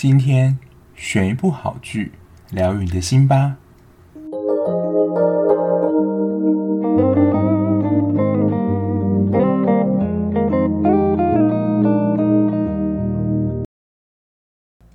[0.00, 0.56] 今天
[0.94, 2.12] 选一部好剧，
[2.50, 3.56] 疗愈你的心吧。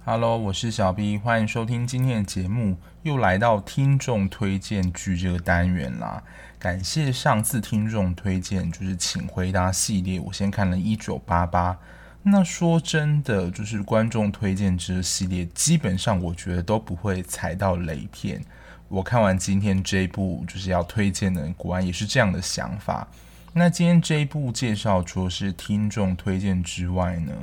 [0.06, 2.78] Hello，我是小 B，欢迎收听今天的节目。
[3.02, 6.24] 又来到听众推荐剧这个单元啦。
[6.58, 10.18] 感谢上次听众推荐，就是请回答系列。
[10.22, 11.78] 我先看了一九八八。
[12.26, 18.42] 那说真的，就是观众推荐这系列，基本上我觉得都不会踩到雷片。
[18.88, 23.06] 我看完今天这一部就是要推荐的，果然也是这样的想法。
[23.52, 27.34] 那今天这一部介绍，除了是听众推荐之外呢，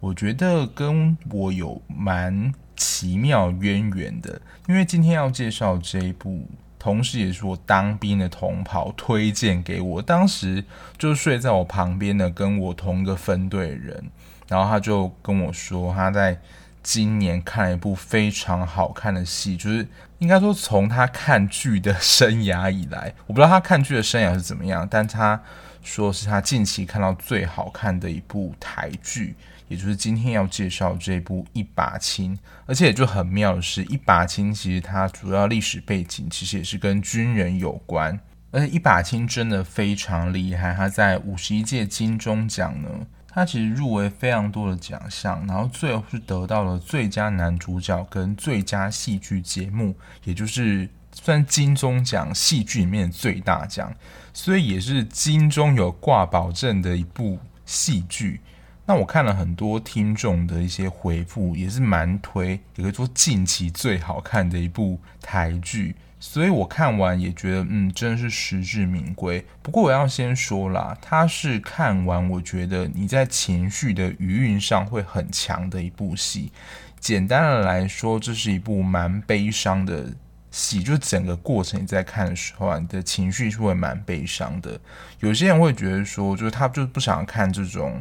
[0.00, 10.64] 我觉得跟我有蛮奇妙渊源的，因为今天要介绍这一部，同时也是我当兵的同袍推荐给我，当时
[10.96, 14.04] 就睡在我旁边的跟我同一个分队人，
[14.52, 16.38] 然后他就跟我说，他在
[16.82, 19.88] 今年看了一部非常好看的戏，就是
[20.18, 25.40] 应该说从他看剧的生涯以来，我不知道他看剧的生涯是怎么样，但他
[25.82, 29.34] 说是他近期看到最好看的一部台剧。
[29.68, 40.74] 也就是今天要介绍这部《一把青》，而且也就很妙的是，《一把青》其实它主要历史背景其实也是跟军人有关，而且《一把青》真的非常厉害。
[40.74, 42.88] 他在五十一届金钟奖呢，
[43.34, 53.94] 他其实入围非常多的奖项，然后最后是得到了最佳男主角跟最佳戏剧节目，也就是算金钟奖戏剧里面的最大奖，
[54.34, 58.40] 所以也是金钟有挂保证的一部戏剧。
[58.84, 65.94] 那我看了很多听众的一些回复，也是蛮推，也可以说近期最好看的一部台剧，
[66.24, 69.44] 所以我看完也觉得，嗯，真的是实至名归。
[69.60, 76.52] 不过我要先说啦，它是看完我觉得你在情绪的余韵上会很强的一部戏。
[77.00, 80.06] 简单的来说，这是一部蛮悲伤的
[80.52, 84.78] 戏，就整个过程你在看的时候啊，你的情绪是会蛮悲伤的。
[85.18, 88.00] 有些人会觉得说，就是他就是不想看这种。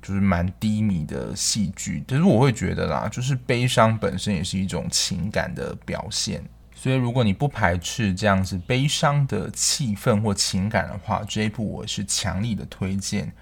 [0.00, 6.40] 就是蛮低迷的戏剧，但是我会觉得啦，就是悲伤本身也是一种情感的表现，
[6.80, 13.32] 所以如果你不排斥这样子悲伤的气氛或情感的话，这一部我是强力的推荐。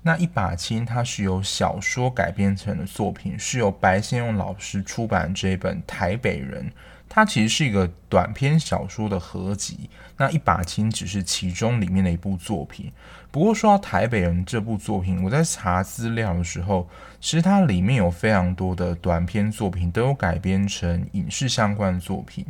[0.00, 6.64] 那一把青它是由小说改编成的作品，是由白先勇老师出版这一本《台北人》。
[7.10, 12.90] 它其实是一个短篇小说的合集，那一把青只是其中里面的一部作品。
[13.30, 16.88] 不过说到台北人这部作品，我在查资料的时候，
[17.20, 22.46] 其实它里面有非常多的短篇作品都有改编成影视相关的作品，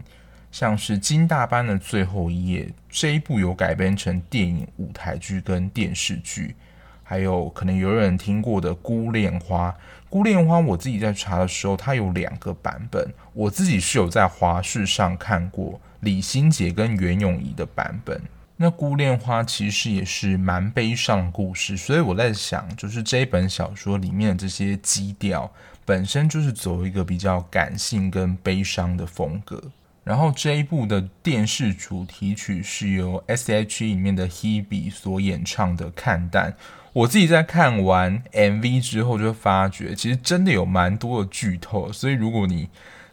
[0.51, 6.55] 像是金大班的最后一夜这一部有改编成电影、舞台剧跟电视剧。
[7.03, 9.71] 还有可能有人听过的《孤恋花》，
[10.11, 13.11] 《孤恋花》我自己在查的时候，它有两个版本。
[13.33, 18.21] 我自己是有在华视上看过李心洁跟袁咏仪的版本。
[18.59, 25.51] 那《孤恋花》其实也是蛮悲伤故事，所以我在想，就是这一本小说里面的这些基调，
[25.87, 29.63] 本身就是走一个比较感性跟悲伤的风格。
[30.09, 36.51] 然后这一部的电视主题曲是由 S.H.E 里面的 Hebe 所演唱的《看淡》。
[36.95, 42.71] 我自己在看完 MV 之后，就发觉其实真的有蛮多的剧透，所以如果你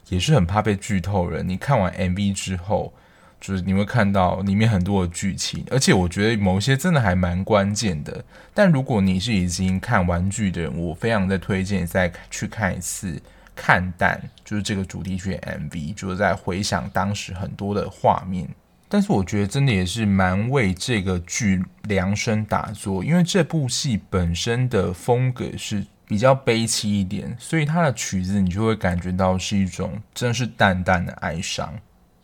[0.08, 2.94] 也是很怕被剧透人，你看完 MV 之后，
[3.42, 8.24] 就是你会看到里面很多的剧情，而且我觉得某些真的还蛮关键的。
[8.54, 13.22] 但如果你是已经看完剧的人，我非常的推荐再去看一次。
[13.58, 18.48] 看淡就是这个主题曲 MV，就是在回想当时很多的画面。
[18.88, 31.74] 但是我觉得真的也是蛮为这个剧量身打造，因为这部戏本身的风格是比较悲凄一点，所以它的曲子你就会感觉到是一种真是淡淡的哀伤。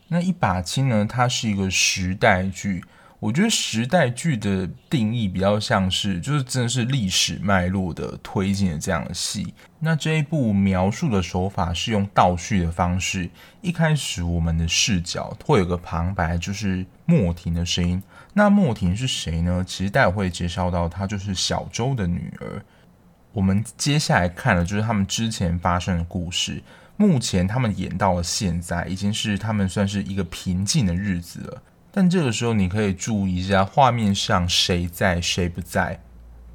[0.08, 2.84] 那一把青呢，它是一个时代剧。
[3.22, 9.54] 我觉得时代剧的定义比较像是，就是真的是历史脉络的推进的这样的戏。
[9.78, 13.30] 那这一部描述的手法是用倒叙的方式，
[13.62, 18.02] 一开始我们的视角会有个旁白，就是莫婷的声音。
[18.34, 19.64] 那莫婷是谁呢？
[19.68, 22.66] 其实待会会介绍到，她就是小周的女儿。
[23.34, 26.64] 我们接下来看的就是他们之前发生的故事。
[26.98, 31.62] 目前他们演到了现在，已经是他们算是一个平静的日子了。
[31.92, 36.00] 但这个时候，你可以注意一下画面上谁在谁不在，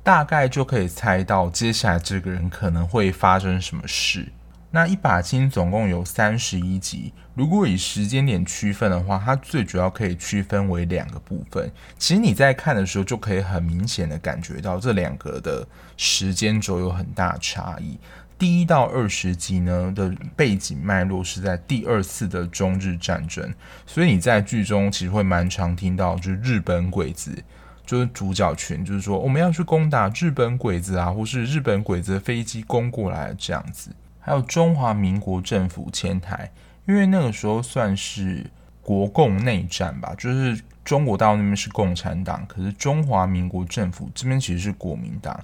[0.03, 4.33] 大概就可以猜到接下来这个人可能会发生什么事。
[4.71, 11.71] 那一把金总共有三十一集，如果以时间点区分的话，它最主要可以区分为两个部分。
[11.99, 15.67] 其实你在看的时候，就可以很明显的感觉到这两个的
[15.97, 17.99] 时间轴有很大差异。
[18.39, 23.55] 第一到二十集呢的背景脉络是在第二次的中日战争，
[23.87, 27.43] 所以你在剧中其实会蛮常听到，就是日本鬼子，
[27.87, 33.91] 就是主角群，就是说我们要去攻打日本鬼子啊，或是日本鬼子的飞机攻过来这样子。
[34.21, 36.51] 还有中华民国政府迁台，
[36.87, 38.45] 因为那个时候算是
[38.83, 45.43] 国共内战吧，就是中国大陆那边是共产党，可是中华民国政府这边其实是国民党。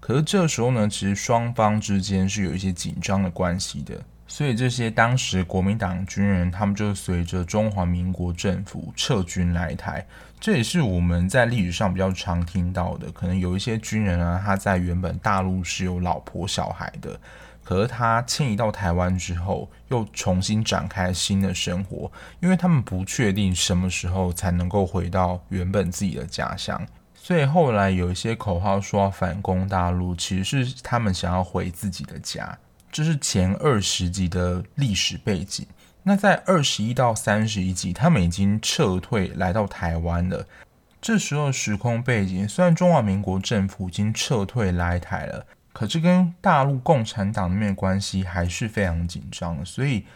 [0.00, 10.06] 可是这时候呢，其实双方之间是有一些紧张的关系的，所以这些当时国民党军人，他们就随着中华民国政府撤军来台。
[10.40, 17.18] 这也是我们在历史上比较常听到的，可能有一些军人啊，他在原本大陆是有老婆小孩的，
[17.64, 22.10] 可是他迁移到台湾之后，又重新展开新的生活，
[22.40, 26.80] 因为他们不确定什么时候才能够回到原本自己的家乡。
[27.28, 32.58] 所以后来有一些口号说要反攻大陆，其实是他们想要回自己的家。
[32.90, 35.66] 这是前二十集的历史背景。
[36.02, 40.46] 那在二十一到三十一集，他们已经撤退来到台湾了。
[41.02, 50.06] 这时候时空背景，虽然中华民国政府已经撤退来台了，可是跟大陆共产党那边的关系还是非常紧张的，所以。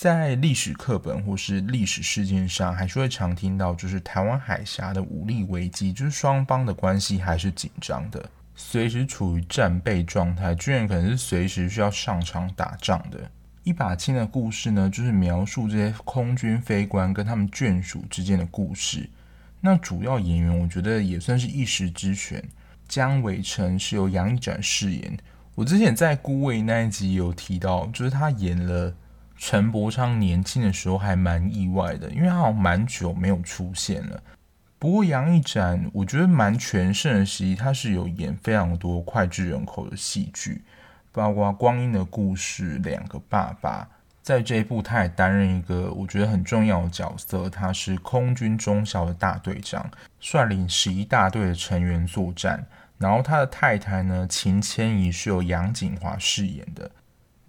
[0.00, 13.30] 在历史课本或是历史事件上，还是会常听到，就是台湾海峡的武力危机，就是双方的关系还是紧张的，随时处于战备状态，军人可能是随时需要上场打仗的。
[13.62, 19.06] 一把青的故事呢，就是描述这些空军飞官跟他们眷属之间的故事。
[19.60, 22.42] 那主要演员，我觉得也算是一时之选，
[22.88, 25.18] 江伟成是由杨一展饰演。
[25.54, 28.94] 我之前在孤味那一集有提到，就是他演了。
[29.42, 34.22] 陈柏昌年轻的时候还蛮意外的，因为他好像蛮久没有出现了。
[34.78, 40.62] 不过杨一展我觉得蛮全盛的时期，他是有演非常多脍炙人口的戏剧，
[41.10, 43.88] 包括《光阴的故事》、《两个爸爸》。
[44.22, 49.90] 在这一部，他也担任一个我觉得很重要的角色，他是空军中校的大队长，
[50.20, 52.66] 率领十一大队的成员作战。
[52.98, 56.90] 然后他的太太呢，秦千怡是由杨谨华饰演的。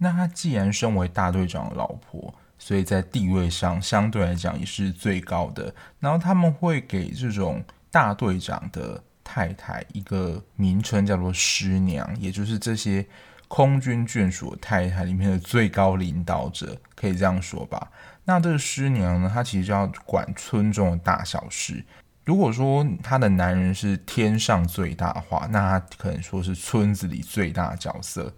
[0.02, 5.72] 那他既然身为大队长的老婆，所以在地位上相对来讲也是最高的。
[6.00, 13.06] 然后他们会给这种大队长的太太一个名称，叫做师娘，也就是这些
[13.46, 17.90] 空军眷属太太里面的最高领导者，可以这样说吧。
[18.24, 21.84] 那这个师娘呢，她其实就要管村中的大小事。
[22.24, 28.32] 如果说她的男人是天上最大化，那她可能说是村子里最大角色。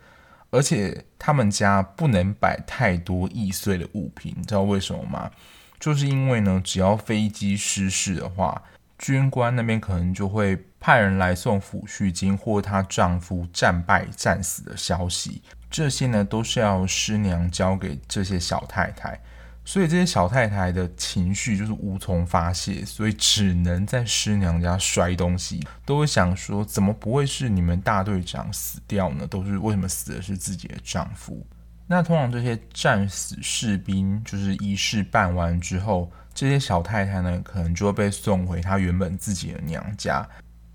[0.55, 5.29] 而且他们家不能摆太多易碎的物品，你知道为什么吗？
[5.81, 8.63] 就是因为呢，只要飞机失事的话，
[8.97, 19.21] 军官那边可能就会派人来送抚恤金或她丈夫战败战死的消息，这些呢都是要师娘交给这些小太太。
[19.65, 29.27] 所以这些小太太的情绪就是无从发泄，所以只能在师娘家摔东西，都会想说，怎么不会是你们大队长死掉呢？
[29.27, 31.47] 都是为什么死的是自己的丈夫？
[31.87, 40.27] 那通常这些战死士兵就是仪式办完之后，这些小太太呢，可能就会被送回她原本自己的娘家。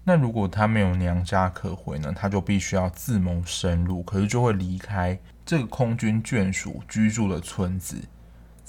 [0.04, 7.96] 那如果她没有娘家可回呢，她就必须要自谋生路，可是就会离开这个空军眷属居住的村子。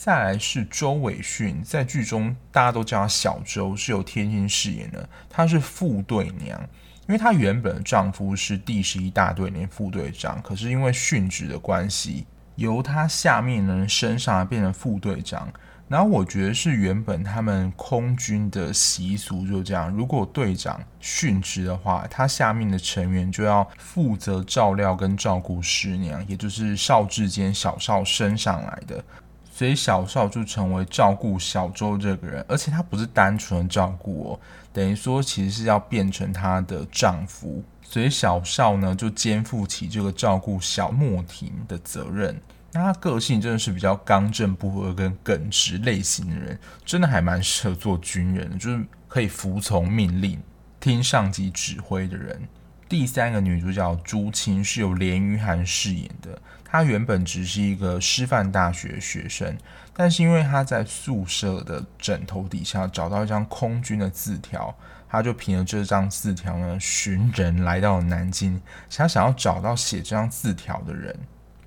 [0.03, 5.07] 再来是周伟训，在剧中大家都叫他小周，是由天心饰演的。
[5.29, 6.59] 她是副队娘，
[7.07, 15.53] 因为她原本的丈夫是第十一大队连副队长，可是因为殉职的关系，由她下面的人升上来变成副队长。
[15.87, 29.05] 然后我觉得是原本他们空军的习俗就这样，如果队长殉职的话，他下面的成员就要负责照料跟照顾师娘，也就是少志坚小少升上来的。
[29.51, 34.41] 所以小少就成为照顾小周这个人，而且他不是单纯的照顾哦，
[34.73, 37.63] 等于说其实是要变成她的丈夫。
[37.83, 42.41] 所以小少呢就肩负起这个照顾小莫婷的责任。
[42.73, 50.41] 那他个性真的是比较刚正不阿跟耿直类型的人，真的还蛮适合做军人，就是可以服从命令、
[50.79, 52.41] 听上级指挥的人。
[52.89, 56.41] 第三个女主角朱青是由连俞涵饰演的。
[56.71, 59.57] 他原本只是一个师范大学学生，
[59.93, 64.73] 但是因为他在宿舍的枕头底下找到一张空军的字条，
[65.09, 71.19] 他就凭着这张字条呢，寻人来到了南京，他想要找到写这张字条的人。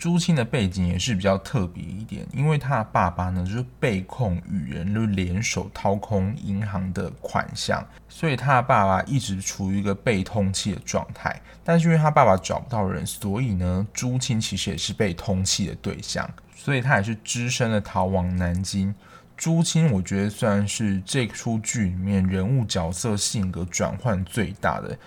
[0.04, 11.42] 朱青的背景也是比较特别一点，因为他的爸爸呢就是被控与人就联手掏空银行的款项，所以他的爸爸一直处于一个被通缉的状态。
[11.64, 18.94] 但是因为他爸爸找不到人，所以呢，朱青其实也是被通缉的对象，所以他也是只身的逃往南京。
[19.38, 25.00] 朱青我觉得算是这出剧里面人物角色性格转换最大的，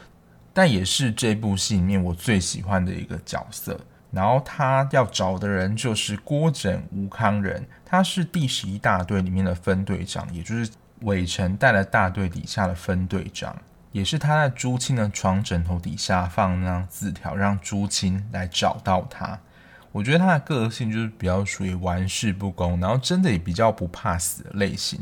[0.55, 3.79] 但也是这部戏里面我最喜欢的一个角色。
[4.13, 10.71] 然后他要找的人就是郭枕吴康仁，他是第十一大队里面的分队长，也就是
[11.01, 13.55] 韦程带了大队底下的分队长，
[13.93, 19.39] 也是他在朱青的床枕头底下放那张字条，让朱青来找到他。
[19.93, 25.01] 我觉得他的个性就是比较属于玩世不恭，然后真的也比较不怕死的类型。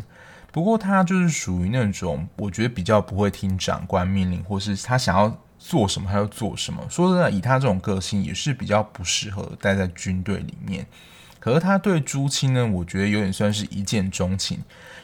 [0.50, 5.38] 不过他就是属于那种我觉得比较不会听长官命令，或是他想要。
[5.66, 6.84] 做什么他就做什么。
[6.90, 10.86] 说真的，以他这种个性，也是比较不适合待在军队里面。
[11.40, 14.58] 可是他对朱青呢，我觉得有点算是一见钟情，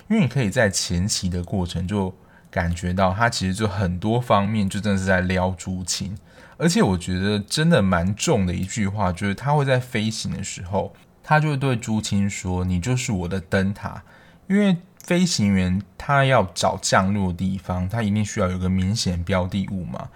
[0.09, 2.15] 因为你可以在前期的过程就
[2.51, 6.15] 感觉到他其实就很多方面就真的是在撩朱青。
[6.59, 14.03] 而且我觉得真的蛮重的一句话，就是他会在飞行的时候，他就会对朱青说：“你就是我的灯塔。”
[14.47, 20.09] 因为飞行员他要找降落的地方，他一定需要有个明显标的物嘛。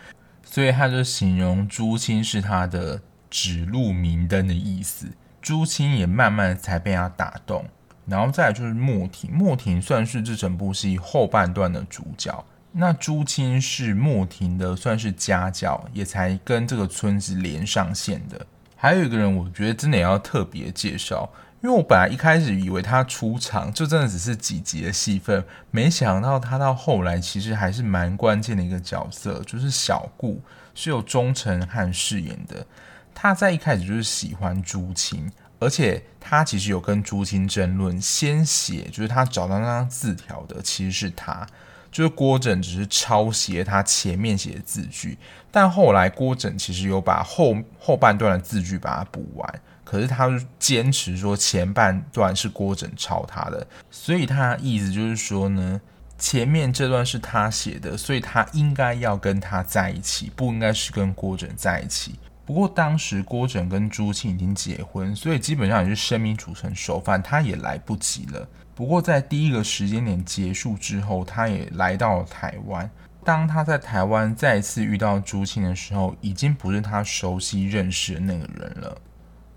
[0.45, 5.07] 所以他就形容朱青是他的指路明灯的意思，
[5.43, 7.65] 朱青也慢慢才被他打动。
[8.07, 12.45] 然后再来就是莫婷，莫婷算是这整部戏后半段的主角。
[12.73, 18.47] 那朱青是莫婷的算是家教，也才跟这个村子连上线的。
[18.77, 21.31] 还有一个人，我觉得真的也要特别介绍。
[21.65, 30.43] 因为我本来一开始以为他出场就真的只是几集的戏份，没想到他到后来其实还是蛮关键的一个角色，就是小顾
[30.75, 32.67] 是由钟承汉饰演的。
[33.15, 41.47] 他在一开始就是喜欢朱青，而且他其实有跟朱青争论，先写就是他找到那张字条的其实是他，
[41.91, 45.17] 就是郭枕只是抄写他前面写的字句，
[45.51, 49.61] 但后来郭枕其实有把后后半段的字句把它补完。
[49.95, 55.81] 可是他坚持说前半段是郭枕抄他的，所以他的意思就是说呢，
[56.19, 62.19] 前面这段是他写的，所以他应该要跟他在一起，不应该是跟郭枕在一起。
[62.45, 68.49] 不过当时郭枕跟朱青已经结婚，所以基本上也是生米煮成熟饭，他也来不及了。
[68.75, 72.91] 不过在第一个时间点结束之后，他也来到了台湾。
[73.25, 78.99] 当他在台湾再次遇到朱青的时候，已经不是他熟悉认识的那个人了。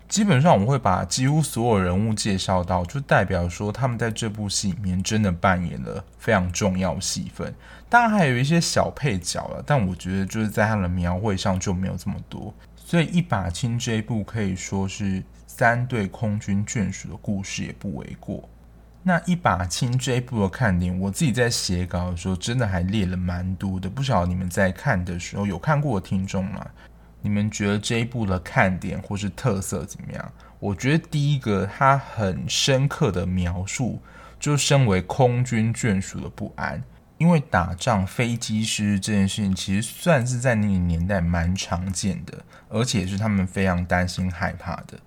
[0.08, 7.54] 基本上我们会把几乎所有人物介绍到，就代表说他们在这部戏里面真的扮演了非常重要戏份。
[7.90, 12.52] 当然还有一些小配角了，但我觉得就是在他的描绘上就没有这么多。
[12.74, 18.48] 所以一把青这一部可以说是三对空军眷属的故事也不为过。
[19.02, 26.66] 那一把青这一部的看点，我自己在写稿的时候真的还列了蛮多的，不晓得你们在看的时候有看过的听众吗？
[27.28, 30.32] 你们觉得这一部的看点或是特色怎么样？
[30.58, 34.00] 我觉得第一个，它很深刻的描述，
[34.40, 36.82] 就身为空军眷属的不安，
[37.18, 44.98] 因为打仗飞机师这件事情其实算是在那个年代蛮常见的，而且是他们非常担心害怕的，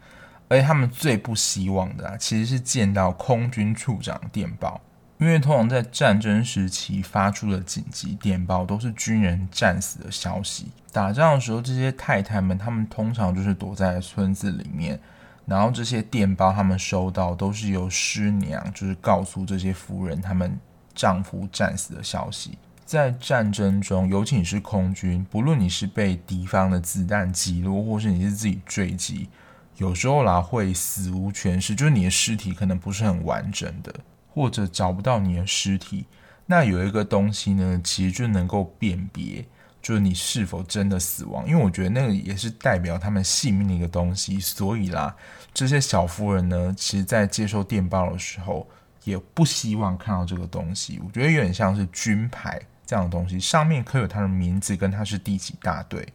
[0.48, 4.80] 而且他们最不希望的啊，其实是见到空军处长电报。
[5.22, 10.72] 因为通常在战争时期发出的紧急电报都是军人战死的消息。
[10.92, 15.00] 打仗的时候，这些太太们，她们通常就是躲在村子里面，
[15.46, 20.60] 然后这些电报他们收到都是由师娘就是告诉这些夫人他们
[20.96, 22.58] 丈夫战死的消息。
[22.84, 29.30] 在战争中，尤其你是空军，不论你是被敌方的子弹击落，或是你是自己坠机，
[29.78, 33.94] 有时候啦会死无全尸，就是你的尸体可能不是很完整的。
[34.34, 36.06] 或者找不到你的尸体，
[36.46, 39.46] 那有一个东西呢，其实就能够辨别，
[39.82, 41.48] 就是你是否真的死亡。
[41.48, 44.40] 因为我觉得那个也是代表他们性命的一个东西。
[44.40, 45.14] 所以啦，
[45.54, 48.68] 这些小夫人呢，其实在接受电报的时候，
[49.04, 51.00] 也不希望看到这个东西。
[51.06, 56.08] 我觉得有点像是军牌这样的东西，上面刻有他的名字跟他是第几大队。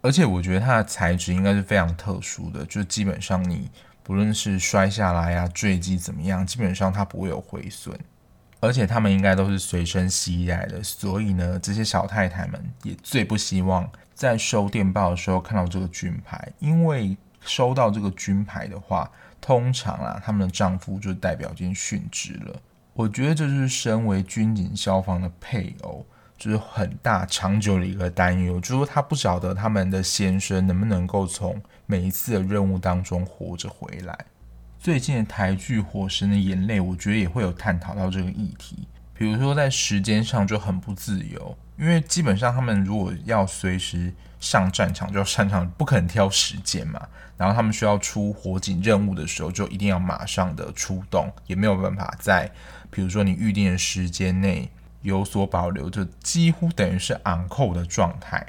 [0.00, 3.70] 而且我觉得它的材质应该是非常特殊的，就基本上你。
[4.02, 7.96] 不论是摔下来啊、坠机怎么样，基本上它不会有毁损，
[8.60, 22.60] 而且他们应该都是随身携带的，所以呢，这些小太太们也最不希望在收电报的时候看到这个军牌，因为收到这个军牌的话，通常啊，他们的丈夫就代表已经殉职了。
[22.94, 26.04] 我觉得这就是身为军警消防的配偶，
[26.36, 31.60] 就是很大长久的一个担忧，就是他不晓得他们的先生能不能够从
[31.92, 34.18] 每一次的任务当中活着回来。
[34.78, 38.88] 最近的台剧《火神的眼泪》，我觉得也会有探讨到这个议题。
[39.12, 46.98] 比如说在时间上就很不自由，因为基本上他们如果要随时上战场就要擅长，不可能挑时间嘛。
[47.36, 52.50] 然后他们需要出火警任务的时候，就一定要马上的出动，也没有办法在
[52.90, 54.70] 比如说你预定的时间内
[55.02, 58.46] 有所保留，就几乎等于是昂扣的状态。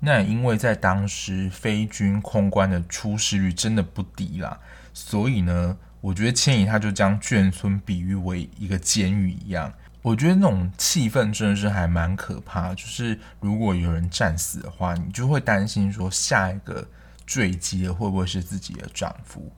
[0.00, 4.58] 那因为在当时非军空关的出事率真的不低啦，
[4.94, 9.72] 所以呢，我觉得千仪他就将眷村比喻为一个监狱一样。
[10.00, 16.86] 我觉得那种气氛真的是还蛮可怕，就是如果有人战死的话，你就会担心说下一个
[17.26, 19.52] 坠机的会不会是自己的丈夫？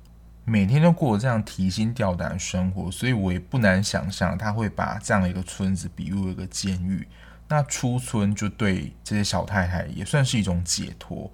[0.46, 7.06] 每天都过这样提心吊胆的生活，所以我也不难想象他会把这样的一个村子比喻为一个监狱。
[7.52, 11.28] 那出村就对这些小太太也算是一种解脱，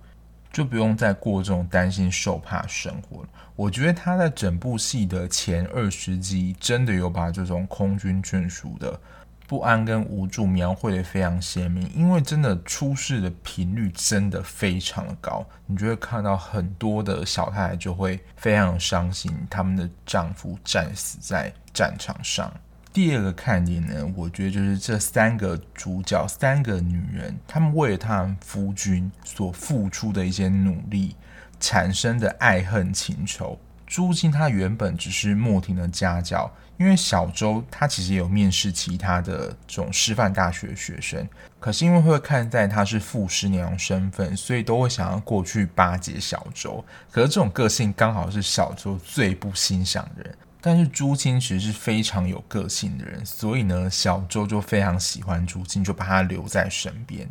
[0.50, 3.28] 就不用再过这种担心受怕生活了。
[3.54, 8.98] 我觉得他在整部戏的前二十集真的有把这种空军眷属的
[9.46, 22.50] 不安跟无助描绘得非常鲜明，因为真的出事的频率真的非常的高，你就会看到很多的小太太就会非常伤心，他们的丈夫战死在战场上。
[22.96, 31.14] 第二个看点呢，我觉得就是这三个主角，三个女人，她们为了她们夫君所付出的一些努力，
[31.60, 33.60] 产生的爱恨情仇。
[33.86, 41.28] 朱青她原本只是莫婷的家教，因为小周她其实也有面试其他的这种师范大学的学生，
[41.60, 46.82] 可是因为会看在她是副师娘身份，所以都会想要过去巴结小周。
[47.10, 50.34] 可是这种个性刚好是小周最不欣赏的人。
[50.66, 57.28] 但是朱青其实是非常有个性的人，所以呢，小周就非常喜欢朱青，就把他留在身边。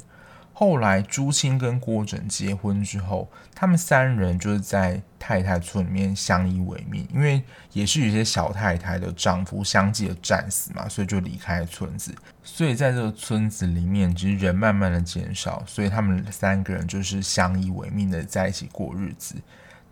[0.54, 12.16] 后来朱青跟郭枕结婚之后，他们三人就是在太太村里面相依为命，因为也是有些小太太的丈夫相继的战死嘛，所以就离开村子。
[12.42, 19.36] 所以在这个村子里面，其实人慢慢的减少，所以他们三个人就是相依为命的在一起过日子。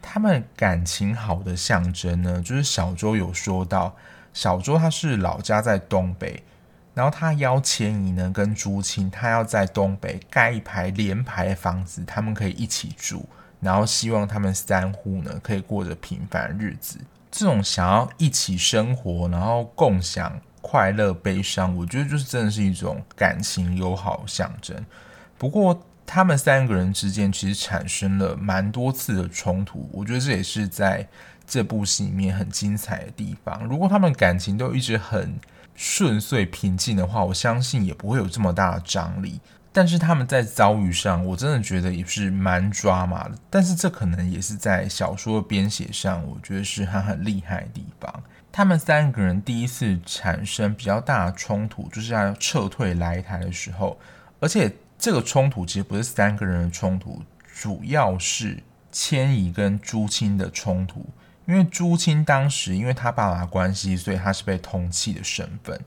[0.05, 3.95] 他们感情好的象征呢，就是小周有说到，
[4.33, 6.43] 小周他是老家在东北，
[6.93, 13.25] 然后他邀千仪呢跟朱青，他要在东北盖一排连排的房子，他们可以一起住，
[13.61, 16.99] 然后希望他们三户呢可以过着平凡日子。
[17.31, 24.85] 这种想要一起生活，然后共享快乐悲伤，我觉得就是真的是一种感情友好象征。
[25.37, 31.07] 不过，他们三个人之间其实产生了蛮多次的冲突，我觉得这也是在
[31.47, 33.63] 这部戏里面很精彩的地方。
[33.65, 35.39] 如果他们感情都一直很
[35.75, 39.39] 顺遂平静的话，我相信也不会有这么大的张力。
[39.71, 43.35] 但是他们在遭遇上，我真的觉得也是蛮抓马的。
[43.49, 48.23] 但是这可能也是在小说编写上，我觉得是他很厉害的地方。
[48.51, 53.97] 他们三个人第一次产生比较大的冲突，就是要撤退来台的时候，
[54.39, 54.71] 而且。
[55.03, 57.21] 这个冲突其实不是三个人的冲突，
[57.53, 61.05] 主要是千仪跟朱青的冲突。
[61.45, 65.77] 因为朱青当时因为他爸爸关系，所以他是被通缉的身份。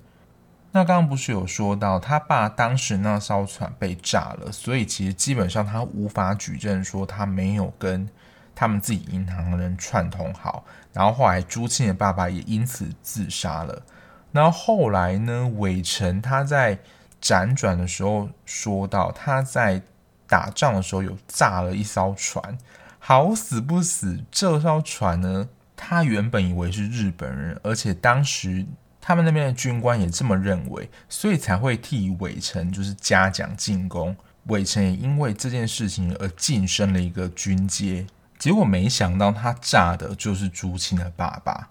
[0.72, 8.06] 那刚刚不是有说到他爸当时那艘船被炸了，所以其实基本上他无法举证说他没有跟
[8.54, 10.66] 他们自己银行的人串通好。
[10.92, 13.82] 然后后来朱青的爸爸也因此自杀了。
[14.30, 16.78] 然后后来呢，伟成他在。
[17.26, 19.82] 辗转的时候说到，他在
[20.28, 22.56] 打仗的时候有炸了一艘船，
[23.00, 28.64] 好死不死，这艘船呢，他原本以为是日本人，而且当时
[29.00, 34.16] 他们那边的军官也这么认为，所以才会替伟成就是嘉奖进攻。
[34.44, 38.06] 伟成也因为这件事情而晋升了一个军阶，
[38.38, 41.70] 结果没想到他炸的就是朱青的爸爸。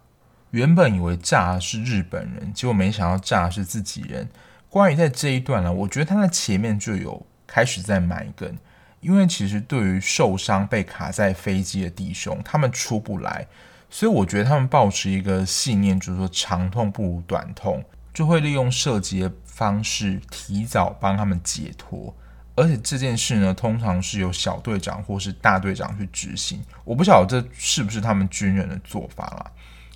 [0.52, 4.28] 原本以为炸的是日本人，结果没想到炸的是自己人。
[4.76, 8.58] 关于在这一段呢，我觉得他在前面就有开始在埋梗，
[9.00, 13.48] 因为其实对于受伤被卡在飞机的弟兄，他们出不来，
[13.90, 17.82] 所以我觉得他们抱持一个信念，就是说长痛不如短痛，
[18.14, 22.14] 就会利用射击的方式提早帮他们解脱。
[22.58, 26.62] 而且这件事呢，通常是由小队长或是大队长去执行。
[26.84, 29.52] 我不晓得这是不是他们军人的做法啦。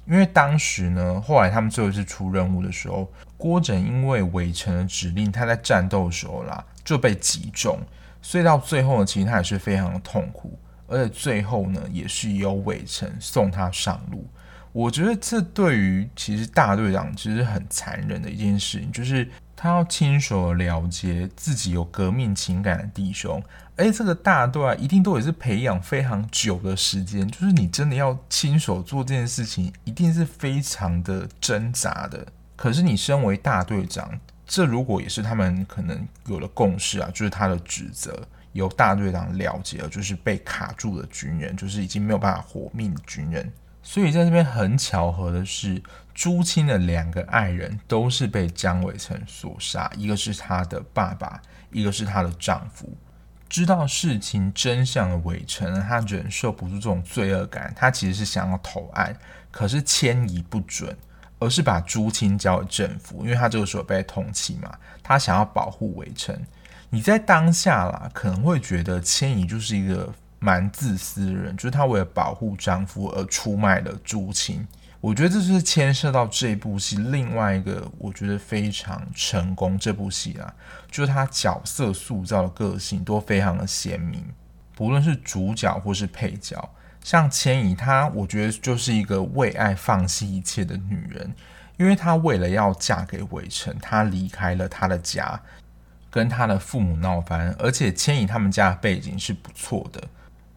[0.09, 7.79] 因为当时呢，后来他们最后一次出任务的时候，郭枕因为韦成的指令，他在战斗的时候啦就被击中，
[8.19, 14.27] 所以到最后呢，其实他也是非常的痛苦，而且最后呢，也是由韦成送他上路。
[14.71, 19.29] 我觉得这对于其实大队长其实很残忍的一件事情，就是
[19.61, 23.43] 他要亲手了结自己有革命情感的弟兄。
[23.75, 32.25] 哎，这个大队啊，一定都也是培养非常久的时间，就是你真的要亲手做这件事情，一定是非常的挣扎的。
[32.55, 34.17] 可是你身为大队长，
[34.47, 43.51] 这如果也是他们可能有了共识啊，就是他的职责，由大队长了结了，就是被卡住的军人，就是已经没有办法活命的军人。
[43.83, 45.81] 所以在这边很巧合的是，
[46.19, 52.93] 朱青的两个爱人都是被江伟成所杀，一个是他的爸爸，一个是他的丈夫。
[53.47, 59.17] 知道事情真相的伟成，他忍受不住这种罪恶感，他其实是想要投案，
[59.49, 60.93] 可是迁移不准，
[61.39, 66.37] 而是把朱青交给政府，因为他这个时候被通缉嘛，他想要保护伟成。
[66.89, 74.67] 你在当下啦，可能会觉得迁移就是一个蛮自私的人，就是他为了保护丈夫而出卖了朱青。
[75.01, 80.53] 我觉得这是牵涉到这部戏另外一个我觉得非常成功这部戏啊，
[80.91, 84.25] 就是他角色塑造的个性都非常的鲜明，
[84.75, 86.69] 不论是主角或是配角，
[87.01, 91.33] 像千怡她，我觉得就是一个为爱放弃一切的女人，
[91.77, 95.41] 因为她为了要嫁给伟成，她离开了她的家，
[96.09, 100.03] 跟她的父母闹翻，而且千怡他们家的背景是不错的。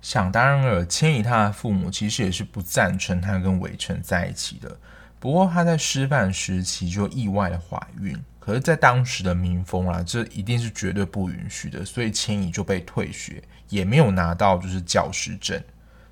[0.03, 4.77] 想当然尔，千怡他的父母其实也是不赞成他跟伟成在一起的。
[5.21, 15.63] 不过他在师范时期就意外的怀孕，可是，在当时的民风啊，这一定是绝对不允许的，所以千怡就被退学，也没有拿到就是教师证。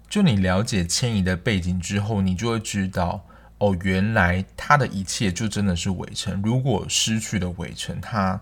[0.08, 3.26] 就你了解千怡的背景之后，你就会知道，
[3.58, 6.40] 哦，原来他的一切就真的是伟成。
[6.42, 8.40] 如果失去了伟成，他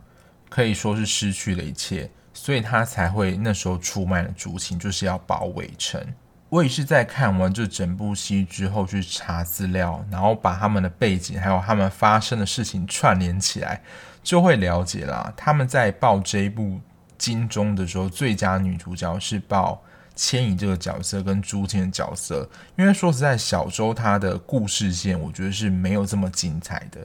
[0.50, 2.11] 可以说是失去了一切。
[2.40, 6.01] 所以他才会那时候出卖了竹青，就是要保伟成。
[6.48, 13.83] 我也是在看完这整部戏之后去查资料，然后把他们的背景还有他们发生的事情串联起来，
[14.22, 15.31] 就会了解啦。
[15.37, 16.81] 他们在报这一部
[17.18, 19.83] 金钟的时候，最佳女主角是报
[20.20, 22.48] 千怡这个角色跟朱青的角色。
[22.76, 26.98] 因为说实在，小周她的故事线，我觉得是没有这么精彩的。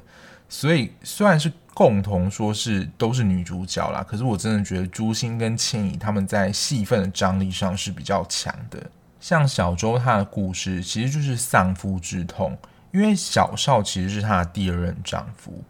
[0.50, 8.80] 所以虽然是共同说是都是女主角啦，可是我真的觉得朱青跟千怡他们在戏份的张力上是比较强的。
[9.20, 12.58] 像小周她的故事其实就是丧夫之痛，
[12.92, 15.64] 因为小邵其实是她的第二任丈夫。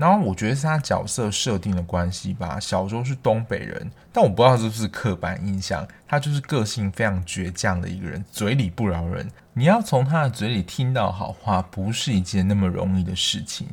[0.00, 2.58] 然后我觉得是他角色设定的关系吧。
[2.58, 9.30] 小周是东北人，但我不知道是不是刻板印象，他就是个性非常倔强的一个人，嘴里不饶人。
[9.52, 13.68] 你要从他的嘴里听到好话，不是一件那么容易的事情。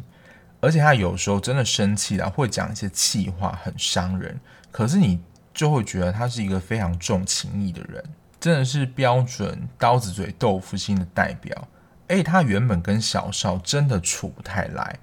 [0.59, 4.37] 而且他有时候真的生气了，会讲一些气话，很伤人。
[4.69, 5.21] 可是你
[5.53, 8.03] 就会觉得他是一个非常重情义的人，
[8.37, 11.67] 真的是标准刀子嘴豆腐心的代表。
[12.07, 14.97] 诶，他原本跟小邵真的处不太来，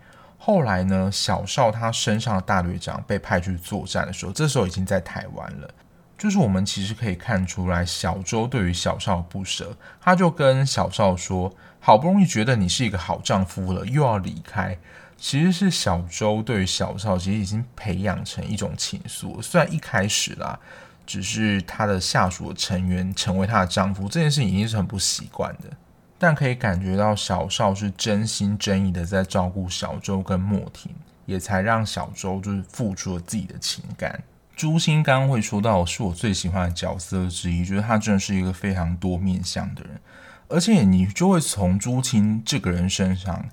[0.47, 5.71] 后来呢，小邵他身上的大队长被派去作战的时候，这时候已经在台湾了。
[6.19, 14.77] 就是我们其实可以看出来，小周对于小邵不舍，他就跟小邵说：“好不容易觉得你是一个好丈夫了，又要离开。”
[15.17, 20.61] 其实是小周对于小邵其实已经培养成一种情愫，虽然一开始啦，
[21.07, 25.71] 只是他的下属的成员成为他的丈夫这件事情已经是很不习惯的，
[26.19, 30.91] 但可以感觉到小邵是真心真意的在照顾小周跟莫婷，
[31.27, 34.23] 也才让小周就是付出了自己的情感。
[34.57, 40.01] 朱青刚刚会说到是我最喜欢的角色之一，觉得他真的是一个非常多面向的人，
[40.49, 43.45] 而且你就会从朱青这个人身上。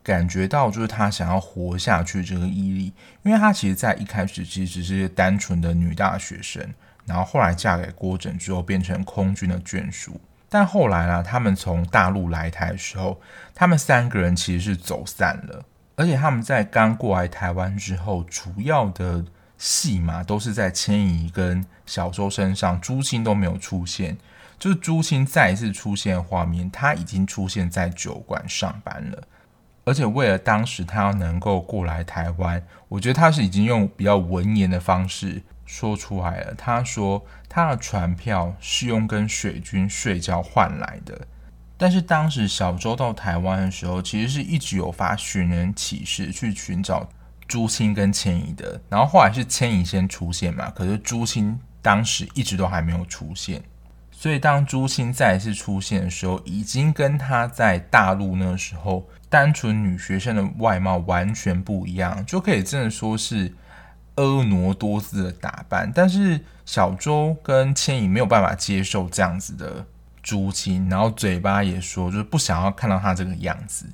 [0.00, 2.94] 感觉到就是他想要活下去这个毅力，
[3.24, 6.66] 因为他其实，在一开始其实只是单纯的女大学生，
[7.04, 10.18] 然后后来嫁给郭枕之后变成空军的眷属，
[10.48, 13.20] 但后来呢，他们从大陆来台的时候，
[13.54, 15.64] 他们三个人其实是走散了，
[15.96, 19.24] 而且他们在刚过来台湾之后，主要的
[19.58, 24.16] 戏码都是在千怡跟小周身上，朱青都没有出现，
[24.58, 29.22] 就是朱青再一次出现画面，他已经出现在酒馆上班了。
[29.84, 36.54] 而且为了当时他要能够过来台湾，我觉得他是已经用比较文言的方式说出来了。
[36.54, 41.20] 他说他的船票是用跟水军睡觉换来的，
[41.76, 47.08] 但是当时小周到台湾的时候，其实是一直有发寻人启事去寻找
[47.46, 48.80] 朱青跟千怡的。
[48.88, 53.62] 然后后来是千怡先出现嘛，可是朱青当时一直都还没有出现。
[54.10, 63.54] 所以，当朱青再一次出现的时候，已经跟他在大陆那时候单纯女学生的外貌完全不一样，就可以真的说是
[64.22, 65.90] 婀娜多姿的打扮。
[65.94, 69.86] 但是小周跟千怡没有办法接受这样子的
[70.22, 73.86] 朱青，然后嘴巴也说就是不想要看到他这个样子，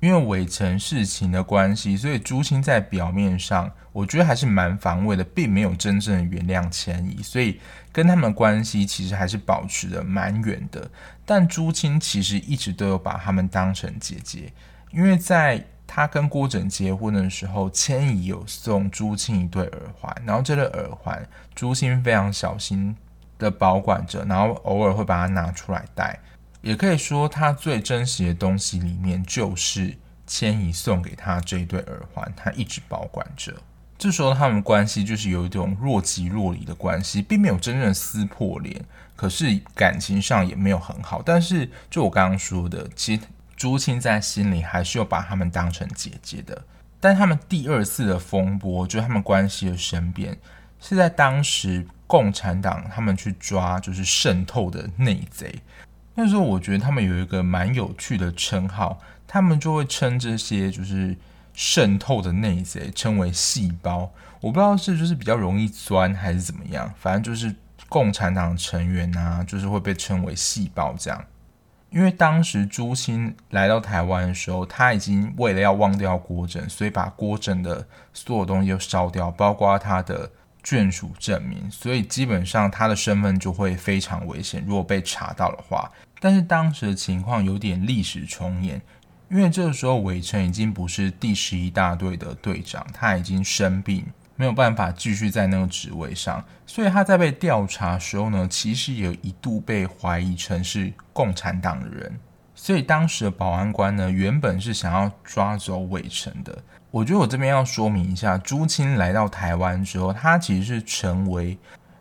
[0.00, 7.60] 因为伟成事情的关系，所以朱青在表面上，我觉得还是蛮防卫的，并没有真正原谅千怡，所以
[7.92, 10.90] 跟他们关系其实还是保持的蛮远的。
[11.24, 14.52] 但朱青其实一直都有把他们当成姐姐，
[14.92, 22.96] 因为在他跟郭枕结婚的时候，千怡有送朱青一对耳环，然后这对耳环朱青非常小心
[23.38, 26.18] 的保管着，然后偶尔会把它拿出来戴。
[26.62, 29.96] 也可以说，他最珍惜的东西里面就是
[30.26, 33.54] 千怡送给他这一对耳环，他一直保管着。
[33.96, 41.22] 这时候他们关系就是有一种若即若离的关系，并没有真正撕破脸，可是感情上也没有很好。
[41.24, 43.22] 但是就我刚刚说的，其实
[43.56, 46.62] 朱青在心里还是有把他们当成姐姐的。
[47.00, 50.36] 但他们第二次的风波，就是他们关系的生变，
[50.80, 55.54] 是在当时共产党他们去抓就是渗透的内贼。
[56.14, 61.16] 那时候我觉得他们有一个蛮有趣的称号，他们就会称这些就是
[61.52, 64.10] 渗透的内贼称为细胞。
[64.40, 67.54] 我不知道是就是比较容易钻还是怎么样，反正就是
[67.88, 71.24] 共产党成员啊，就是会被称为细胞这样。
[71.96, 80.30] 因为当时朱青来到台湾的时候，他已经为了要忘掉郭枕，所以把郭枕的所有东西都烧掉，包括他的。
[80.66, 84.64] 眷属证明，所以基本上他的身份就会非常危险。
[84.66, 88.82] 如果被查到的话，但是当时的情况有点历史重演，
[89.30, 94.04] 因为这个时候伟成已经不是第十一大队的队长，他已经生病，
[94.36, 102.18] 没有办法继续在那个职位上，所以他在被调查的时候呢，其实也一度被怀疑成是共产党的人。
[102.54, 106.56] 所以当时的保安官呢，原本是想要抓走伟成的。
[106.90, 111.58] 我觉得我这边要说明一下，朱青来到台湾之后，他其实是成为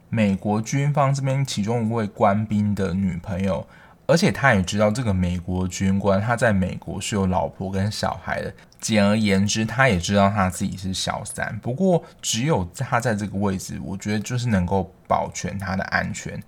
[0.10, 3.68] 美国军方这边其中一位官兵的女朋友，
[4.08, 8.54] 而且他也知道这个美国军官他在美国是有老婆跟小孩的。
[8.86, 11.58] 简而言之，他也知道他自己是小三。
[11.58, 16.40] 不过，只有他在这个位置，我觉得就是能够保全他的安全。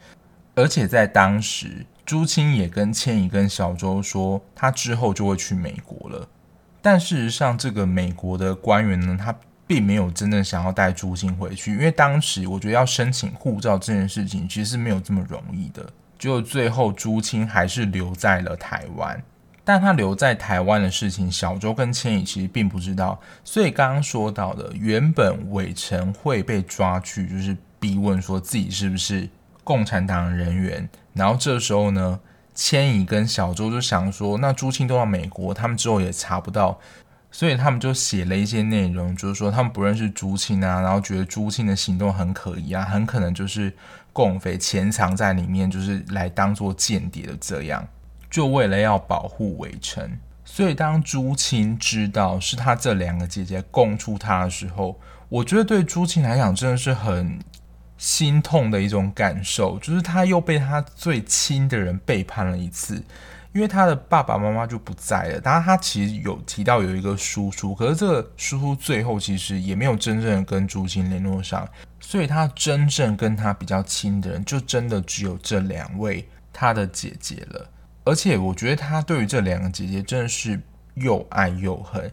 [0.54, 6.30] 而且在当时，朱青也跟千怡跟小周说，他之后就会去美国了。
[6.80, 15.84] 但事实上，这个美国的官员呢，他并没有真正想要带朱青回去，因为当时我觉得要申请护照这件事情其实是没有这么容易的。
[16.20, 19.20] 结果最后朱青还是留在了台湾，
[19.68, 23.20] 但他留在台湾的事情，小周跟千怡其实并不知道。
[23.44, 29.28] 所以刚刚说到的，原本伟成会被抓去，就是逼问说自己是不是
[29.66, 32.18] 共产党人员，然后这时候呢，
[32.56, 36.80] 千怡跟小周就想说，那朱青都到美国，他们之后也查不到，
[37.30, 43.74] 所以他们就写了一些内容，就是说他们不认识朱青啊，然后觉得朱青的行动很可疑啊，很可能就是
[44.14, 47.86] 共匪潜藏在里面，就是来当做间谍的这样，
[48.30, 50.20] 就为了要保护伟成。
[50.44, 57.40] 所以当朱青知道是他这两个姐姐供出他的时候，我觉得对朱青来讲真的是很。
[58.00, 63.04] 心痛的一种感受，就是他又被他最亲的人背叛了一次，
[63.54, 65.42] 因为他的爸爸妈妈就不在了。
[65.42, 71.68] 当然，他其实有提到有一个叔叔，可是这个叔叔最后其实也没有真正的跟朱青联络上，
[72.00, 77.68] 所以他真正跟他比较亲的人，就真的只有这两位他的姐姐了。
[78.08, 80.60] 而且，我觉得他对于这两个姐姐真的是
[80.94, 82.10] 又爱又恨。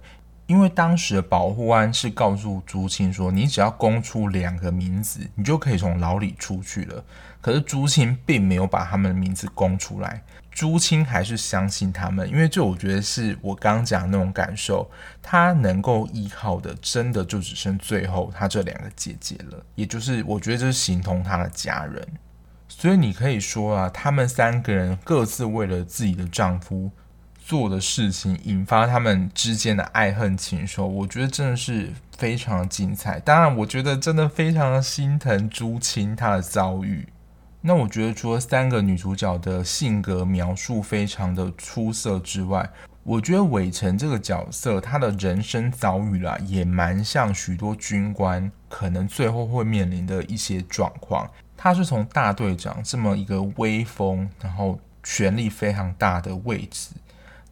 [0.46, 7.02] 因为当时的保护安是告诉朱青说，你只要供出两个名字，你就可以从牢里出去了。
[7.40, 14.90] 可是朱青并没有把他们的名字供出来，朱青还是相信他们，因为这我觉得是我刚刚讲的那种感受，
[15.22, 22.07] 他能够依靠的，真的就只剩最后他这两个姐姐了，也就是我觉得这是形同他的家人。
[22.68, 26.90] 所以你可以说啊，他们三个人各自为了自己的丈夫。
[27.46, 33.20] 做的事情引发他们之间的爱恨情仇，我觉得真的是非常精彩。
[33.20, 37.07] 当然，我觉得真的非常心疼朱青她的遭遇。
[37.61, 42.66] 那我觉得除了三个女主角的性格描述非常的出色之外，
[43.03, 51.29] 我觉得伟成这个角色他的人生遭遇啦，也蛮像许多军官可能最后会面临的一些状况。
[51.64, 56.90] 他是从大队长这么一个威风，然后权力非常大的位置。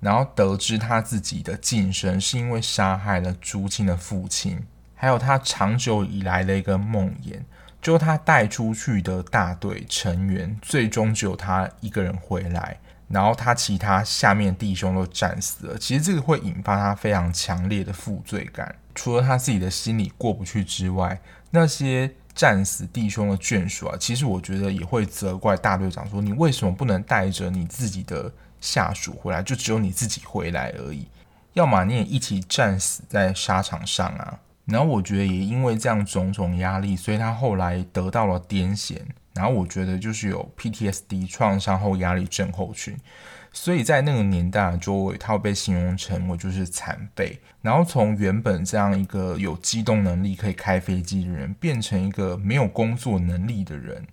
[0.01, 4.63] 然后得知他自己的晋升是因为杀害了朱青的父亲，
[4.95, 7.41] 还有他长久以来的一个梦魇，
[7.81, 12.77] 就他带出去的大队成员，最终只有他一个人回来，
[13.09, 15.79] 然后他其他下面弟兄都战死了。
[15.79, 21.19] 其实这个会引发他非常强烈的负罪感，除了他自己的心里过不去之外，
[21.55, 31.05] 那些战死弟兄的眷属啊，其实我觉得也会责怪大队长说：“你为什么不能带着你自己的？”下属回来就只有你自己回来而已，
[31.55, 34.39] 要么你也一起战死在沙场上啊。
[34.67, 39.01] 然后我觉得也因为这样种种压力，所以他后来得到了癫痫。
[39.35, 42.97] 然后我觉得就是有 PTSD 创伤后压力症候群。
[43.55, 47.39] 所以在那个年代的周围，他会被形容成为就是残废。
[47.61, 54.07] 然后从原本这样一个有机动能力可以开飞机的人，变成一个没有工作能力的人。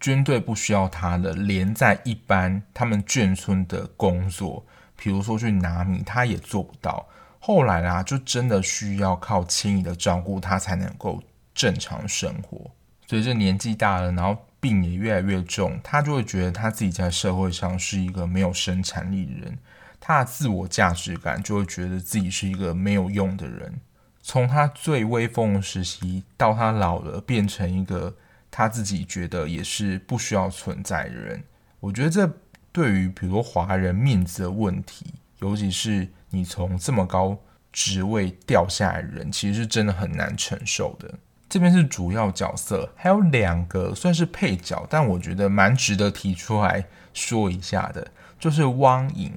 [0.00, 7.06] 军队不需要他了，连在一般他们眷村的工作，比如说去拿米，他也做不到。
[7.38, 11.22] 后来啦，就真的需要靠亲人的照顾，他才能够
[11.54, 12.70] 正常生活。
[13.06, 14.36] 随着年纪大了，然后。
[14.64, 19.58] 病也越来越重，他就会觉得他自己在社会上是一个没有生产力的人，
[20.00, 23.78] 他的自我价值感就会觉得自己是一个没有用的人。
[24.22, 28.16] 从他最威风的时期到他老了，变成一个
[28.50, 31.44] 他自己觉得也是不需要存在的人。
[31.80, 32.32] 我觉得这
[32.72, 35.04] 对于比如华人面子的问题，
[35.40, 37.38] 尤其是你从这么高
[37.70, 41.18] 职位掉下来的人，其实是真的很难承受的。
[41.54, 48.04] 这边是主要角色，还有两个算是配角，但我觉得蛮值得提出来说一下的，
[48.40, 49.32] 就是汪颖。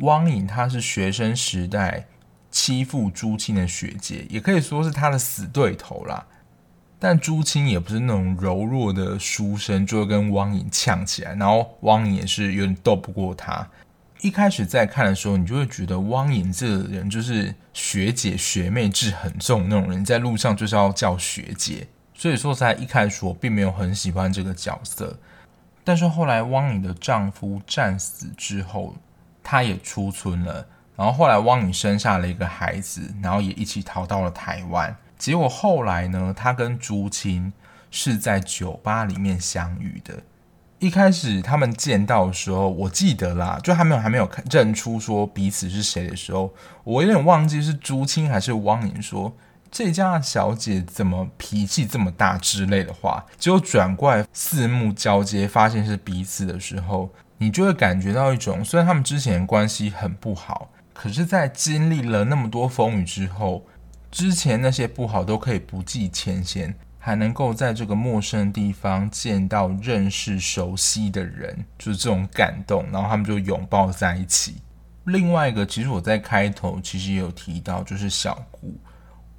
[0.00, 2.06] 汪颖她是学生时代
[2.50, 6.26] 欺负朱青的学姐，也可以说是她的死对头啦。
[6.98, 13.66] 但朱青也不是那种柔弱的书生，就会跟汪颖呛起来，然后汪颖也是有点斗不过他。
[14.20, 21.86] 一开始在看的时候，你就会觉得汪颖这个人就是学姐学妹制很重那种人，在路上就是要叫学姐。
[22.14, 25.16] 所以说，在一开始我并没有很喜欢这个角色。
[25.84, 28.96] 但是后来汪颖的丈夫战死之后，
[29.42, 30.66] 她也出村了。
[30.96, 34.94] 然后后来汪颖生下了一个孩子，然后也一起逃到了台湾。
[35.16, 37.52] 结果后来呢，她跟朱青
[37.92, 40.20] 是在酒吧里面相遇的。
[40.80, 49.32] 一开始他们见到的时候，我记得啦，就还没有还没有认出说彼此是谁的时候，我有点忘记是朱青还是汪颖说
[49.70, 53.26] 这家小姐怎么脾气这么大之类的话。
[53.36, 63.64] 结果转过来四目交接，发现是彼此的时候，你就会感觉到一种，虽然他们之前关系很不好，可是，在经历了那么多风雨之后，
[64.10, 66.74] 之前那些不好都可以不计前嫌。
[67.08, 74.56] 还能够在这个陌生的地方见到认识、熟悉的人，就是这种感动，然后他们就拥抱在一起。
[75.04, 78.78] 另外一个，其实我在开头其实也有提到，就是小顾。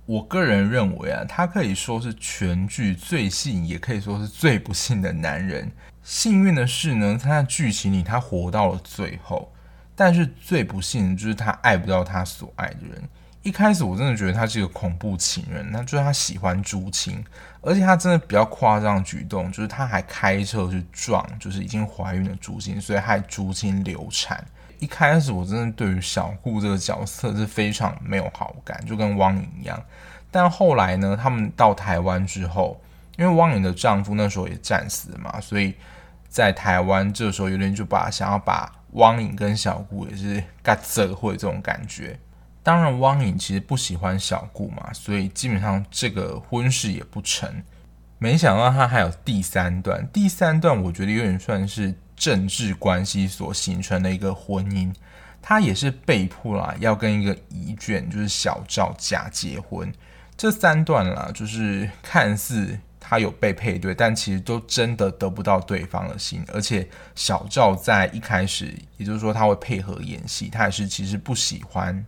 [0.07, 5.71] 我个人认为啊，他可以说是全剧最幸，也可以说是最不幸的男人。
[6.01, 9.53] 幸运的是呢，他在剧情里他活到了最后，
[9.95, 13.07] 但是最不幸的就是他爱不到他所爱的人。
[13.49, 17.25] 一开始我真的觉得他是一个恐怖情人，那就是他喜欢朱青，
[17.61, 24.45] 而且他真的比较夸张举动，就是他还开车去撞，就是已经怀孕的朱青，所以害朱青流产。
[24.77, 29.81] 一开始我真的对于小顾这个角色是非常没有好感，就跟汪颖一样。
[30.29, 32.79] 但后来呢，他们到台湾之后，
[33.17, 35.73] 因为汪颖的丈夫那时候也战死嘛，所以
[36.27, 42.19] 在台湾这时候有点就把想要把汪颖跟小顾也是干社会这种感觉。
[42.69, 47.51] 当然，汪颖其实不喜欢小顾嘛，所以基本上这个婚事也不成。
[48.19, 54.93] 没想到他还有第三段，第三段我觉得有点算是政治关系所形成的一个婚姻。
[55.41, 59.91] 他也是被迫啦，要跟一个遗眷，就是小赵假结婚。
[60.37, 66.45] 这三段啦，就是看似他有被配对，但其实都真的得不到对方的心。
[66.53, 72.05] 而且小赵在一开始，也就是说他会配合演戏，他也是其实不喜欢。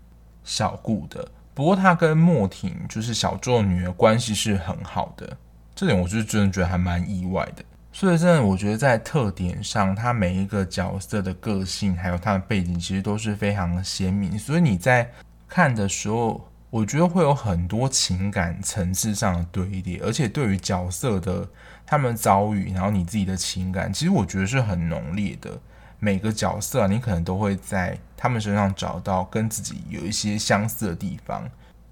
[0.52, 5.38] 小顾的，不过他跟莫婷就是小周女儿关系是很好的，
[5.74, 7.64] 这点我是真的觉得还蛮意外的。
[7.94, 14.38] 所以真的，我觉得在特点上，他每一个角色的个性还有他的背景，其实都是非常的鲜明。
[14.38, 15.10] 所以你在
[15.48, 21.48] 看的时候，我觉得会有很多情感层次上的堆叠，而且对于角色的
[21.86, 25.58] 他们遭遇，然后你自己的情感，其实我觉得是很浓烈的。
[26.04, 31.48] 每个角色，你可能都会在他们身上找到跟自己有一些相似的地方，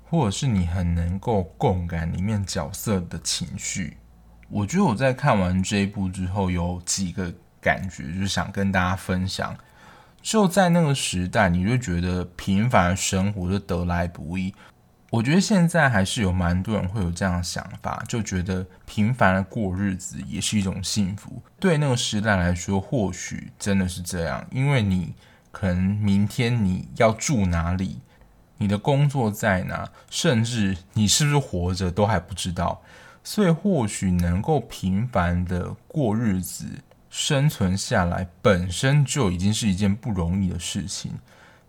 [0.09, 3.97] 或者是你很能够共感里面角色的情绪。
[4.49, 9.55] 我觉得我在看完这一部之后，有几个感觉，就是想跟大家分享。
[10.23, 14.51] 就在那个时代，你就觉得平凡的生活就得来不易。
[15.09, 21.41] 我觉得现在还是有蛮多人会有这样的想法，就觉得平凡的过日子也是一种幸福。
[21.59, 25.15] 对那个时代来说，或许真的是这样，因为你
[25.51, 27.99] 可能明天你要住哪里，
[28.57, 32.81] 你的工作在哪，甚至你是不是活着都还不知道。
[33.23, 36.65] 所以或许能够平凡的过日子、
[37.09, 41.11] 生存下来，本身就已经是一件不容易的事情。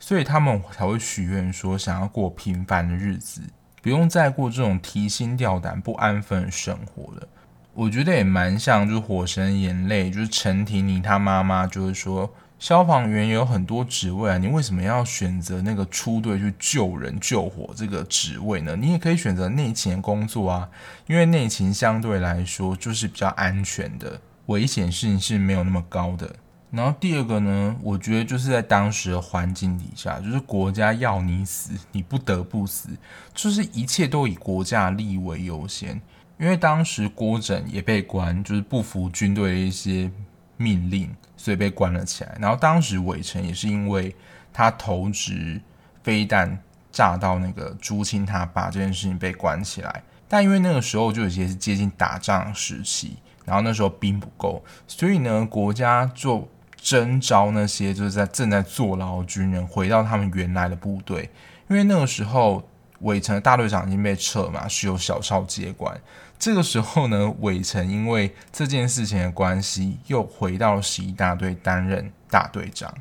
[0.00, 3.40] 所以他们才会许愿说想要过平凡的日子，
[3.80, 7.28] 不用再过这种提心吊胆、不安分的生活了。
[7.72, 12.34] 我觉得也蛮像，就是《火神眼泪》，就是陈婷妮她妈妈就是说。
[12.58, 18.76] 消防员有很多职位啊，你为什么要选择那个出队去救人救火这个职位呢？
[18.76, 20.68] 你也可以选择内勤工作啊，
[21.06, 26.36] 因为内勤相对来说就是比较安全的，危险性是没有那么高的。
[26.70, 32.88] 然后第二个呢，我觉得就是在当时的环境底下，就是国家要你死，你不得不死，
[33.34, 36.00] 就是一切都以国家利益为优先。
[36.38, 40.10] 因为当时郭枕也被关，就是不服军队的一些
[40.56, 41.14] 命令。
[41.40, 42.36] 所以被关了起来。
[42.38, 44.14] 然后当时伟成也是因为
[44.52, 45.58] 他投掷
[46.02, 46.58] 飞弹
[46.92, 50.02] 炸到那个朱清他爸这件事情被关起来。
[50.28, 53.16] 但因为那个时候就有些是接近打仗时期，
[53.46, 56.46] 然后那时候兵不够，所以呢国家就
[56.80, 61.30] 征召那些就是在正在坐牢的军人回到他们原来的部队。
[61.68, 62.66] 因为那个时候
[63.00, 66.00] 伟成的大队长已经被撤嘛，是由小少接管。
[66.38, 72.92] 这个时候呢，伟成因为这件事情的关系，又回到十一大队担任大队长。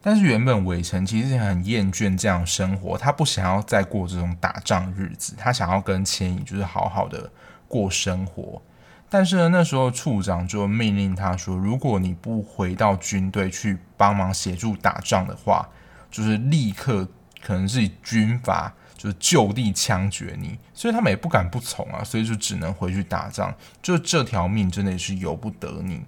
[0.00, 7.30] 但是原本伟成其实很厌倦这样生活，他不想要再过这种打仗日子，他想要跟千影就是好好的
[7.66, 8.60] 过生活。
[9.14, 15.68] 但是呢，那时候处长就命令他说，如果你不回到军队去帮忙协助打仗的话，
[16.10, 17.06] 就是立刻
[17.40, 18.74] 可能是以军法。
[18.96, 23.54] 就是就地枪决你，所以他们也不敢不从啊，所以就只能回去打仗。
[23.82, 26.00] 就这条命真的也是由不得你，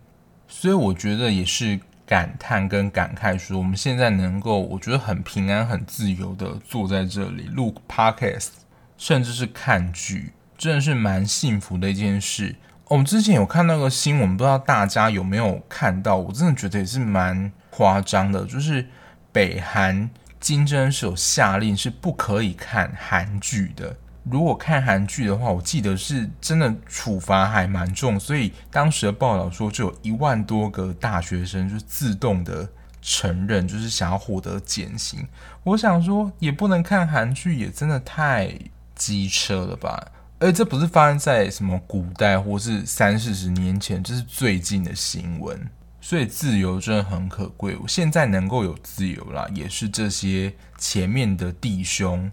[0.49, 8.49] 所以我觉得也是感叹跟感慨，说我们现在能够，我觉得很平安、很自由的坐在这里录 podcast，
[8.97, 12.57] 甚至是看剧，真的是蛮幸福的一件事。
[12.89, 16.17] 我们之前有看那个新闻，不知道大家有没有看到？
[16.17, 18.87] 我真的觉得也是蛮夸张的，就是
[19.33, 20.09] 北韩。
[20.39, 23.97] 金正恩是有下令是不可以看韩剧的。
[24.23, 32.69] 如果看韩剧的话，我记得是真的处罚还蛮重，所以当时的报道说，就有一万多个大学生就自动的
[33.03, 35.27] 承认，就是想要获得减刑。
[35.65, 38.57] 我想说，也不能看韩剧，也真的太
[38.95, 40.13] 机车了吧？
[40.39, 45.59] 而这不是发生在什么古代或是三四十年前，这是最近的新闻。
[45.99, 52.31] 所以自由真的很可贵，我现在能够有自由啦，也是这些前面的弟兄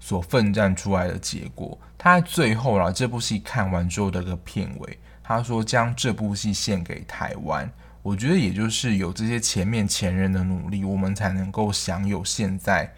[0.00, 1.78] 所奋战出来的结果。
[1.96, 7.70] 他在最后啦，这部戏看完之后的个片尾，他说将这部戏献给台湾。
[8.02, 12.92] 我觉得也就是有这些前面前人的努力，我们才能够享有现在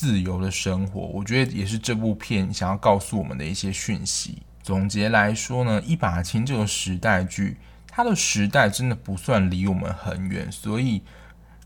[0.00, 1.02] 自由的生活。
[1.02, 4.38] 我觉得也是这部片想要告诉我们的一些讯息。
[4.62, 7.58] 总结来说呢，一把青这个时代剧。
[7.86, 11.02] 它的时代真的不算离我们很远，所以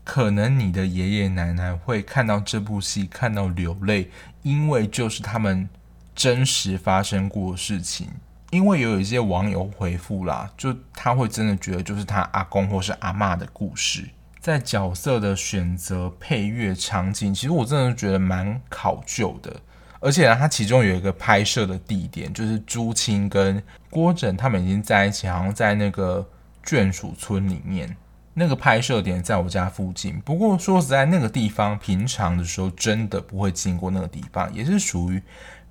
[0.03, 4.09] 可能你的爷爷奶奶会看到这部戏看到流泪，
[4.41, 5.69] 因为就是他们
[6.13, 8.09] 真实发生过的事情。
[8.51, 14.09] 因为有一些网友回复啦，就他会真的觉得就是他阿公或是阿嬷的故事，
[14.45, 19.51] 在角色的选择、配乐、场景，其实我真的觉得蛮考究的。
[19.99, 26.23] 而且呢，它其中有一个拍摄的地点，就是朱清跟郭枕他们已经在一起，好像在那个
[26.63, 27.97] 眷属村里面。
[28.35, 30.19] 那个拍摄点在我家附近。
[30.19, 35.19] 不过说实在，那个地方平常的时候真的不会经过那个地方，也是属于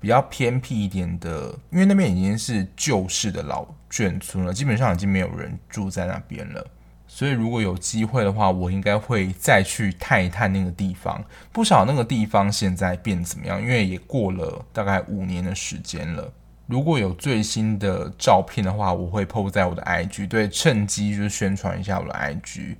[0.01, 6.67] 比较偏僻一点的，因为那边已经是旧式的老眷村了，基本上已经没有人住在那边了。
[7.07, 11.23] 所以，如果有机会的话，我应该会再去探一探那个地方。
[11.51, 16.33] 不晓得那个地方现在变怎么样，因为也过了大概五年的时间了。
[16.67, 22.75] 如果有最新的照片的话，我会 po 在我的 IG，对，趁机就宣传一下我的 IG。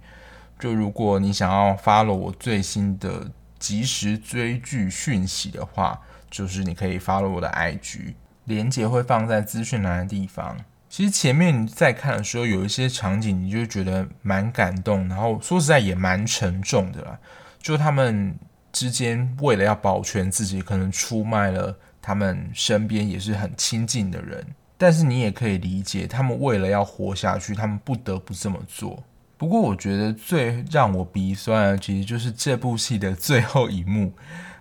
[0.59, 6.01] 就如果你想要 follow 我最新的即时追剧讯息的话，
[6.32, 8.15] 就是你可以 follow 我的 IG，
[8.45, 10.57] 连接会放在资讯栏的地方。
[10.96, 17.20] 其实前面在看的时候，有一些场景，你就觉得蛮感动，然后说实在也蛮沉重的啦。
[17.62, 18.34] 就他们
[18.72, 24.41] 之间为了要保全自己，可能出卖了他们身边也是很亲近的人。
[24.78, 29.04] 但是你也可以理解，他们为了要活下去，他们不得不这么做。
[29.36, 34.14] 不过我觉得最让我鼻酸的，其实就是这部戏的最后一幕，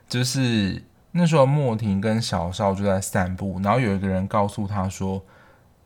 [0.09, 0.83] 就是
[1.13, 5.25] 那时候莫婷跟小少就在散步，然后有一个人告诉他说。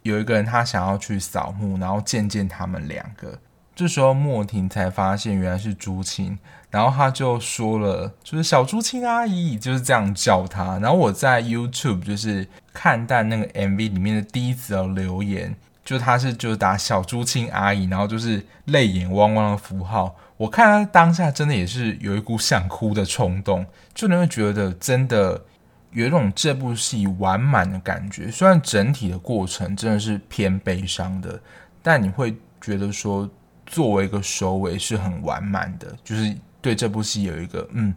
[0.03, 3.39] 有一个人，他想要去扫墓，然后见见他们两个。
[3.75, 6.37] 这时候莫婷才发现原来是朱青，
[6.69, 10.79] 然后他就说了，就是小朱青阿姨，就是这样叫他。
[10.81, 20.17] 然后我在 YouTube 就是看到那个 MV 里面的第一则留言，就他是就是打小朱青阿姨，然后就是泪眼汪汪的符号。
[20.37, 25.45] 我看他当下真的也是有一股想哭的冲动，就你会觉得真的
[25.91, 28.31] 有一种这部戏完满的感觉。
[28.31, 31.41] 虽然整体的过程真的是偏悲伤的，
[31.83, 33.29] 但你会觉得说
[33.67, 37.95] 作为一个收尾是很完满的，就是对这部戏有一个嗯，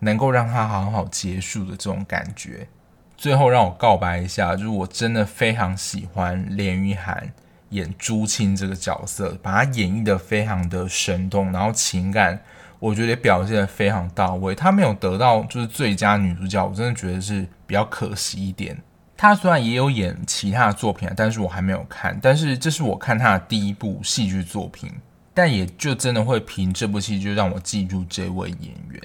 [0.00, 2.66] 能够让它好好结束的这种感觉。
[3.16, 7.32] 最后让我告白一下，就是我真的非常喜欢连俞涵。
[7.70, 12.38] 演朱青这个角色，把他演绎得非常的生动，然后情感
[12.82, 14.56] 我觉得表现得非常到位。
[14.56, 18.76] 他没有得到就是最佳女主角，我真的觉得是比较可惜一点。
[19.16, 22.18] 他虽然也有演其他的作品，但是我还没有看。
[22.20, 24.90] 但是这是我看他的第一部戏剧作品，
[25.32, 29.00] 但也就真的会凭这部戏就让我记住这位演员。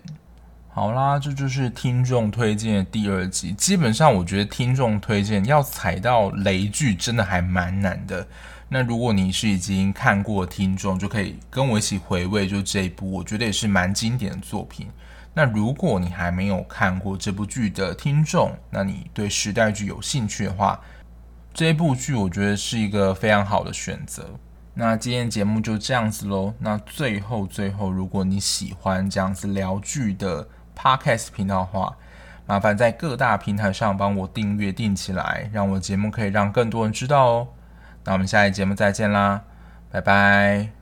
[0.70, 3.52] 好啦，这就是听众推荐的第二集。
[3.54, 8.28] 基本上我觉得听众推荐要踩到雷剧真的还蛮难的。
[8.70, 14.88] 那如果你是已经看过听众，就可以跟我一起回味，就这一部，我觉得也是蛮经典的作品。
[15.34, 20.80] 那如果你还没有看过这部剧的听众，那你对时代剧有兴趣的话，
[21.54, 24.28] 这一部剧我觉得是一个非常好的选择。
[24.74, 26.54] 那今天节目就这样子喽。
[26.60, 31.96] 那最后最后，如果你喜欢这样子聊剧的 Podcast 频道的话，
[32.46, 37.48] 麻烦在各大平台上帮我订阅订起来，让我节目可以让更多人知道哦。
[38.08, 39.42] 那我们下一节目再见啦，
[39.92, 40.77] 拜拜。